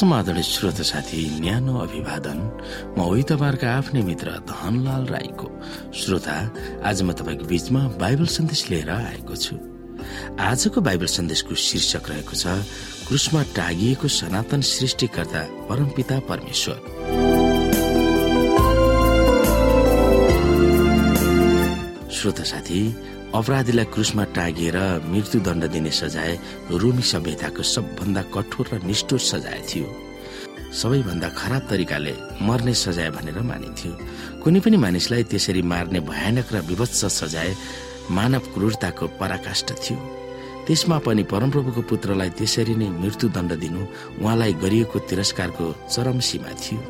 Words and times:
समाधान 0.00 0.40
श्रोत 0.40 0.80
साथी 0.80 1.22
न्यानो 1.40 1.76
अभिवादन 1.76 2.38
म 2.96 3.04
उही 3.04 3.22
तपाईँहरूको 3.28 3.66
आफ्नै 3.68 4.02
मित्र 4.02 4.28
धनलाल 4.48 5.04
राईको। 5.12 5.48
श्रोता 5.92 6.36
आज 6.88 7.02
म 7.04 7.12
तपाईँको 7.12 7.44
बीचमा 7.44 7.80
बाइबल 8.00 8.26
सन्देश 8.32 8.60
लिएर 8.70 8.90
आएको 8.90 9.36
छु। 9.36 9.56
आजको 10.40 10.80
बाइबल 10.80 11.08
सन्देशको 11.16 11.52
शीर्षक 11.52 12.08
रहेको 12.08 12.32
छ 12.32 12.48
क्रुसमा 13.08 13.42
टागिएको 13.52 14.08
सनातन 14.08 14.60
सृष्टिकर्ता 14.64 15.42
परमपिता 15.68 16.16
परमेश्वर। 16.30 16.76
श्रोता 22.08 22.44
साथी 22.52 22.80
अपराधीलाई 23.30 23.84
क्रुसमा 23.94 24.24
टाँगिएर 24.34 24.76
मृत्युदण्ड 25.06 25.64
दिने 25.70 25.90
सजाय 25.94 26.32
रोमी 26.82 27.02
सभ्यताको 27.02 27.62
सबभन्दा 27.62 28.22
कठोर 28.34 28.66
र 28.72 28.74
निष्ठुर 28.82 29.18
सजाय 29.22 29.60
थियो। 29.70 29.86
सबैभन्दा 30.74 31.28
खराब 31.38 31.62
तरिकाले 31.70 32.14
मर्ने 32.42 32.74
सजाय 32.74 33.10
भनेर 33.14 33.38
मानिन्थ्यो। 33.38 33.92
कुनै 34.42 34.60
पनि 34.66 34.76
मानिसलाई 34.82 35.22
त्यसरी 35.30 35.62
मार्ने 35.62 36.00
भयानक 36.10 36.48
र 36.50 36.56
विभत्स 36.66 37.04
सजाय 37.22 37.54
मानव 38.10 38.42
क्रूरताको 38.50 39.06
पराकाष्ठ 39.14 39.68
थियो। 39.78 39.98
त्यसमा 40.66 40.98
पनि 41.06 41.22
परमप्रभुको 41.30 41.82
पुत्रलाई 41.86 42.30
त्यसरी 42.34 42.74
नै 42.74 42.88
मृत्युदण्ड 42.98 43.52
दिनु 43.62 43.80
उहाँलाई 44.26 44.52
गरिएको 44.58 44.98
तिरस्कारको 45.06 45.66
चरम 45.86 46.18
सीमा 46.18 46.52
थियो। 46.58 46.82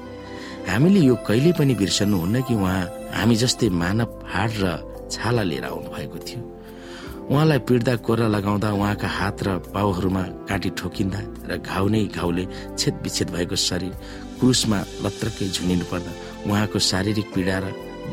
हामीले 0.72 1.00
यो 1.04 1.14
कहिले 1.20 1.52
पनि 1.52 1.74
बिर्सन्नुहुन्न 1.76 2.36
कि 2.48 2.54
उहाँ 2.56 2.80
हामी 3.12 3.36
जस्तै 3.36 3.68
मानव 3.68 4.08
हाड 4.32 4.52
र 4.64 4.88
छाला 5.10 5.42
लिएर 5.42 5.64
आउनु 5.64 5.90
भएको 5.90 6.18
थियो। 6.26 6.42
उहाँलाई 7.30 7.58
पिड्दा 7.68 7.94
कोरा 8.06 8.26
लगाउँदा 8.26 8.68
उहाँका 8.72 9.08
हात 9.08 9.42
र 9.42 9.48
पाउहरूमा 9.74 10.22
काँटी 10.48 10.70
ठोकिँदा 10.78 11.20
र 11.50 11.58
घाउ 11.58 11.86
नै 11.88 12.04
घाउले 12.10 12.44
छेद 12.78 12.94
विच्छेद 13.02 13.28
भएको 13.30 13.56
शरीर 13.56 13.94
क्रुसमा 14.38 14.78
लत्रकै 15.04 15.46
झुनिनु 15.54 15.84
पर्दा 15.90 16.12
उहाँको 16.50 16.78
शारीरिक 16.90 17.26
पीडा 17.34 17.58
र 17.62 17.66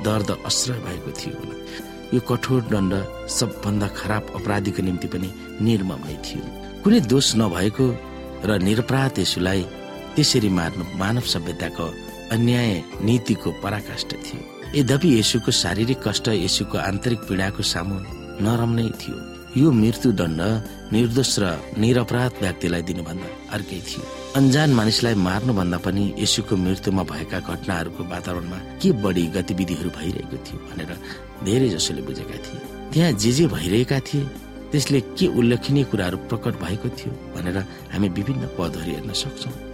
दर्द 0.06 0.30
अश्रय 0.46 0.80
भएको 0.86 1.12
थियो 1.20 1.36
यो 2.14 2.20
कठोर 2.30 2.62
दण्ड 2.72 2.94
सबभन्दा 3.38 3.88
खराब 4.00 4.24
अपराधीको 4.38 4.82
निम्ति 4.84 5.08
पनि 5.14 5.30
निर्मम 5.66 6.02
नै 6.08 6.18
थियो। 6.26 6.44
कुनै 6.84 7.00
दोष 7.12 7.28
नभएको 7.42 7.86
र 8.48 8.50
निरपराध 8.64 9.20
यसुलाई 9.20 9.64
त्यसरी 10.16 10.50
मार्नु 10.50 10.84
मानव 11.02 11.26
सभ्यताको 11.34 11.88
अन्याय 12.32 12.72
नीतिको 13.02 13.50
पराकाष्ठ 13.64 14.14
थियो। 14.26 14.57
यद्यपि 14.76 15.10
यसुको 15.20 15.52
शारीरिक 15.52 16.00
कष्ट 16.08 16.28
यसुको 16.28 16.78
आन्तरिक 16.78 17.20
पीडाको 17.28 17.64
सामु 17.64 17.96
नरम 18.46 18.72
नै 18.78 18.90
थियो। 19.00 19.18
यो 19.58 19.72
मृत्यु 19.72 20.12
दण्ड 20.20 20.42
निर्दोष 20.94 21.32
र 21.40 21.46
निरपराध 21.82 22.32
व्यक्तिलाई 22.42 22.82
दिनुभन्दा 22.90 23.28
अर्कै 23.56 23.80
थियो। 23.88 24.04
अन्जान 24.38 24.70
मानिसलाई 24.80 25.16
मार्नुभन्दा 25.28 25.78
पनि 25.86 26.04
यसुको 26.20 26.56
मृत्युमा 26.56 27.04
भएका 27.12 27.40
घटनाहरूको 27.40 28.02
वातावरणमा 28.14 28.58
के 28.82 28.90
बढी 29.04 29.24
गतिविधिहरू 29.36 29.90
भइरहेको 29.98 30.38
थियो 30.46 30.58
भनेर 30.68 30.92
धेरै 31.48 31.70
जसोले 31.76 32.02
बुझेका 32.08 32.38
थिए। 32.46 32.60
त्यहाँ 32.92 33.12
जे 33.22 33.32
जे 33.32 33.46
भइरहेका 33.56 34.00
थिए 34.08 34.24
त्यसले 34.72 35.00
के 35.18 35.26
उल्लेखनीय 35.40 35.84
कुराहरू 35.90 36.18
प्रकट 36.30 36.54
भएको 36.60 36.88
थियो 37.00 37.12
भनेर 37.34 37.58
हामी 37.94 38.08
विभिन्न 38.20 38.44
पदहरू 38.60 38.92
हेर्न 38.92 39.12
सक्छौँ। 39.16 39.67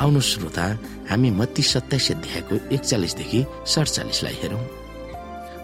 आउनु 0.00 0.20
श्रोता 0.24 0.66
हामी 1.10 1.30
मत्ती 1.38 1.62
सत्ताइस 1.62 2.10
अध्यायको 2.10 2.54
एकचालिसदेखि 2.74 3.40
सडचालिसलाई 3.72 4.36
हेरौँ। 4.42 4.64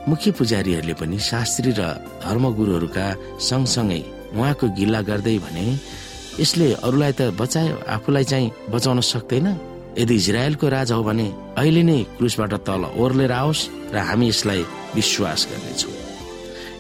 मुख्य 0.09 0.31
पुजारीहरूले 0.39 0.95
पनि 1.01 1.19
शास्त्री 1.31 1.73
र 1.79 1.83
धर्मगुरुहरूका 2.25 3.07
सँगसँगै 3.49 4.01
उहाँको 4.37 4.67
गिल्ला 4.79 5.01
गर्दै 5.09 5.37
भने 5.45 5.67
यसले 6.41 6.67
अरूलाई 6.87 7.13
त 7.19 7.21
बचायो 7.41 7.75
आफूलाई 7.97 8.25
चाहिँ 8.31 8.53
बचाउन 8.73 9.01
सक्दैन। 9.13 9.47
यदि 9.97 10.15
इजरायलको 10.21 10.67
राजा 10.69 10.95
हो 10.95 11.03
भने 11.09 11.27
अहिले 11.57 11.83
नै 11.89 11.99
क्रुसबाट 12.21 12.53
तल 12.69 12.83
ओर्लेर 13.01 13.33
आओस् 13.33 13.69
र 13.93 13.97
हामी 14.09 14.29
यसलाई 14.29 14.63
विश्वास 14.95 15.41
गर्नेछौँ। 15.51 15.96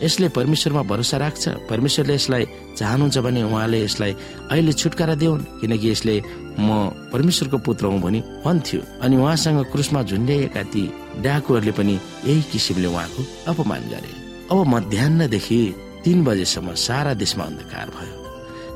यसले 0.02 0.28
परमेश्वरमा 0.28 0.82
भरोसा 0.82 1.16
राख्छ। 1.16 1.44
परमेश्वरले 1.70 2.14
यसलाई 2.14 2.44
चाहनुहुन्छ 2.76 3.18
भने 3.18 3.42
उहाँले 3.42 3.78
यसलाई 3.84 4.12
अहिले 4.50 4.72
छुटकारा 4.72 5.14
देऊन् 5.14 5.46
किनकि 5.60 5.90
यसले 5.90 6.14
म 6.60 6.68
परमेश्वरको 7.12 7.58
पुत्र 7.58 7.86
हुँ 7.86 8.00
भनी 8.00 8.20
भन्थ्यो। 8.44 8.80
अनि 9.02 9.16
उहाँसँग 9.16 9.64
क्रुसमा 9.72 10.02
झुन्ड्याएका 10.02 10.62
ती 10.72 10.82
डाकुहरूले 11.24 11.72
पनि 11.72 11.94
यही 12.26 12.42
किसिमले 12.52 12.88
उहाँको 12.88 13.22
अपमान 13.50 13.82
गरे। 13.92 14.10
अब 14.50 14.58
मध्याहदेखि 14.66 15.60
तीन 16.04 16.24
बजेसम्म 16.24 16.74
सारा 16.76 17.12
देशमा 17.14 17.44
अन्धकार 17.44 17.88
भयो। 17.96 18.14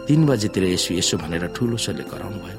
तीन 0.07 0.27
बजेतिर 0.27 0.65
यसो 0.65 0.95
यसो 0.95 1.17
भनेर 1.19 1.47
ठुलो 1.57 1.77
स्वरले 1.77 2.05
कराउनु 2.11 2.39
भयो। 2.43 2.59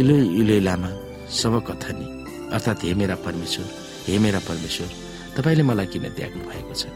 इलो 0.00 0.14
इलो 0.40 0.58
लामा 0.64 0.90
सब 1.28 1.54
कथनी 1.68 2.06
अर्थात् 2.54 2.84
हे 2.84 2.94
मेरा 2.94 3.14
परमेश्वर 3.26 3.66
हे 4.06 4.18
मेरा 4.18 4.38
परमेश्वर 4.48 4.88
तपाईँले 5.36 5.62
मलाई 5.62 5.86
किन 5.92 6.04
त्याग्नु 6.16 6.42
भएको 6.48 6.74
छ? 6.74 6.86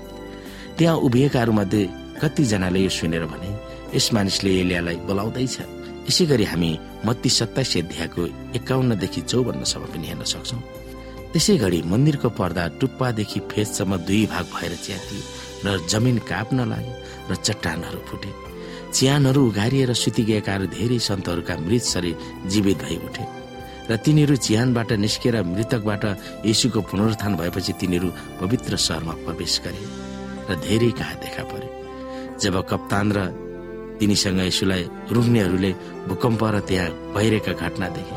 त्यहाँ 0.78 0.96
उभिएकाहरू 1.06 1.52
मध्ये 1.52 1.82
कतिजनाले 2.22 2.80
यो 2.80 2.90
सुनेर 2.98 3.24
भने 3.32 3.50
यस 3.94 4.06
मानिसले 4.14 4.50
एलियालाई 4.60 4.96
बोलाउँदैछ। 5.08 5.56
यसै 6.08 6.24
गरी 6.30 6.44
हामी 6.52 6.70
मत्ती 7.06 7.30
सत्ताइस 7.38 7.72
अध्यायको 7.82 8.22
एकाउन्नदेखि 8.58 9.20
चौवन्नसम्म 9.30 9.84
पनि 9.92 10.06
हेर्न 10.10 10.24
सक्छौ। 10.32 10.58
त्यसै 11.32 11.56
घडी 11.64 11.78
मन्दिरको 11.92 12.28
पर्दा 12.38 12.64
टुप्पादेखि 12.80 13.40
फेजसम्म 13.50 13.92
दुई 14.08 14.24
भाग 14.32 14.46
भएर 14.54 14.72
च्यातियो 14.86 15.20
र 15.64 15.66
जमिन 15.90 16.18
काप्न 16.30 16.58
लाग्यो 16.72 16.94
र 17.30 17.32
चट्टानहरू 17.46 18.00
फुटे। 18.08 18.30
च्यानहरू 18.92 19.40
उघारिएर 19.48 19.92
सुति 19.94 20.22
गएकाहरू 20.30 20.66
धेरै 20.76 20.98
सन्तहरूका 21.08 21.54
मृत 21.66 21.84
शरीर 21.92 22.16
जीवित 22.50 22.78
भई 22.84 22.96
उठे 23.08 23.24
र 23.90 23.96
तिनीहरू 24.04 24.36
चिहानबाट 24.36 24.90
निस्केर 25.04 25.36
मृतकबाट 25.52 26.04
यीशुको 26.46 26.80
पुनरुत्थान 26.90 27.32
भएपछि 27.40 27.72
तिनीहरू 27.80 28.08
पवित्र 28.40 28.76
सहरमा 28.76 29.14
प्रवेश 29.24 29.54
गरे। 29.64 30.11
र 30.48 30.54
धेरै 30.66 30.90
कहाँ 30.98 31.16
देखा 31.22 31.44
परे। 31.50 31.68
जब 32.42 32.54
कप्तान 32.68 33.12
र 33.12 33.18
तिनीसँग 34.00 34.40
यसुलाई 34.40 34.82
रुग्नेहरूले 35.12 35.72
भूकम्प 36.08 36.42
र 36.44 36.60
त्यहाँ 36.68 37.14
भइरहेका 37.14 37.52
घटना 37.54 37.88
देखे 37.96 38.16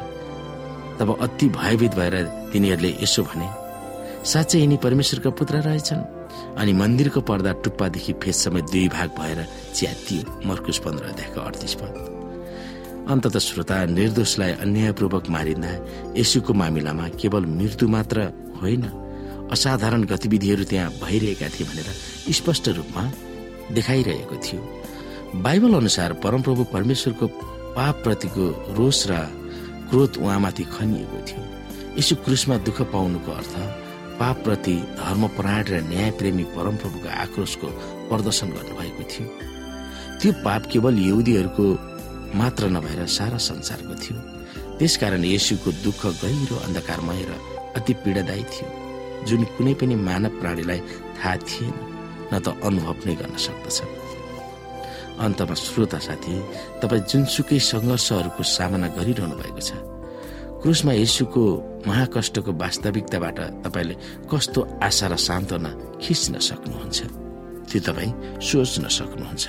तब 0.99 1.09
अति 1.21 1.47
भयभीत 1.51 1.93
भएर 1.95 2.15
तिनीहरूले 2.51 2.91
यसो 3.03 3.23
भने 3.23 3.47
साँच्चै 4.25 4.59
यिनी 4.59 4.77
परमेश्वरका 4.81 5.29
पुत्र 5.29 5.55
रहेछन् 5.67 6.03
अनि 6.57 6.73
मन्दिरको 6.73 7.21
पर्दा 7.21 7.51
टुप्पादेखि 7.63 8.13
फेससम्म 8.23 8.59
दुई 8.71 8.87
भाग 8.89 9.09
भएर 9.19 9.39
च्यातियो 9.75 10.47
मर्कुस 10.47 10.77
पन्ध्र 10.85 11.03
अध्यायको 11.05 11.39
अडतिस 11.41 11.73
पद। 11.79 11.93
अन्तत 13.11 13.37
श्रोता 13.37 13.77
निर्दोषलाई 13.85 14.51
अन्यायपूर्वक 14.65 15.25
मारिँदा 15.29 15.71
यसुको 16.17 16.53
मामिलामा 16.53 17.07
केवल 17.21 17.45
मृत्यु 17.45 17.87
मात्र 17.87 18.17
होइन। 18.61 18.83
असाधारण 19.51 20.03
गतिविधिहरू 20.03 20.63
त्यहाँ 20.63 20.89
भइरहेका 21.01 21.47
थिए 21.49 21.67
भनेर 21.67 21.89
स्पष्ट 22.33 22.69
रूपमा 22.69 23.03
देखाइरहेको 23.71 24.35
थियो। 24.35 24.61
बाइबल 25.41 25.73
अनुसार 25.73 26.13
परमप्रभु 26.23 26.63
परमेश्वरको 26.73 27.27
पाप 27.75 27.95
प्रतिको 28.03 28.45
रोष 28.73 29.07
र 29.07 29.13
क्रोध 29.89 30.17
उहाँमाथि 30.17 30.63
खनिएको 30.63 31.19
थियो। 31.27 31.43
यसो 31.97 32.15
क्रुसमा 32.15 32.57
दुःख 32.57 32.81
पाउनुको 32.93 33.31
अर्थ 33.31 33.55
पाप 34.19 34.43
प्रति 34.43 34.75
धर्मपरायण 34.99 35.65
र 35.67 35.81
न्यायप्रेमी 35.89 36.43
परमप्रभुको 36.55 37.09
आक्रोशको 37.09 37.67
प्रदर्शन 38.09 38.47
गर्नुभएको 38.49 39.03
थियो। 39.11 39.27
त्यो 40.21 40.31
पाप 40.45 40.65
केवल 40.71 40.99
यहुदीहरूको 40.99 41.65
मात्र 42.35 42.69
नभएर 42.69 43.05
सारा 43.07 43.37
संसारको 43.37 43.95
थियो। 43.95 44.17
त्यसकारण 44.79 45.23
यसुको 45.25 45.71
दुःख 45.83 46.05
गहिरो 46.23 46.55
अन्धकारमय 46.55 47.21
र 47.23 47.39
अति 47.75 47.93
पीडादायी 47.93 48.43
थियो। 48.43 48.84
जुन 49.27 49.41
कुनै 49.55 49.73
पनि 49.79 49.95
मानव 50.07 50.33
प्राणीलाई 50.39 50.79
थाहा 51.17 51.35
थिएन 51.47 51.73
न 52.31 52.33
त 52.45 52.47
अनुभव 52.67 52.97
नै 53.07 53.15
गर्न 53.19 53.35
सक्दछ। 53.45 53.77
अन्तमा 55.15 55.55
श्रोता 55.55 55.99
साथी 56.07 56.35
तपाईँ 56.81 57.07
जुनसुकै 57.09 57.59
सङ्घर्षहरूको 57.71 58.43
सामना 58.55 58.87
गरिरहनु 58.97 59.35
भएको 59.41 59.61
छ 59.67 59.71
क्रुसमा 60.61 60.93
यसुको 60.97 61.43
महाकष्टको 61.87 62.51
वास्तविकताबाट 62.61 63.39
तपाईँले 63.63 63.95
कस्तो 64.31 64.59
आशा 64.87 65.07
र 65.11 65.13
सान्त्वना 65.27 65.71
खिच्न 66.03 66.33
सक्नुहुन्छ 66.49 66.99
त्यो 67.69 67.79
तपाईँ 67.87 68.11
सोच्न 68.47 68.83
सक्नुहुन्छ। 68.97 69.45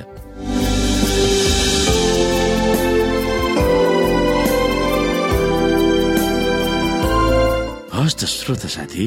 हस्त 7.96 8.20
श्रोता 8.38 8.68
साथी 8.76 9.06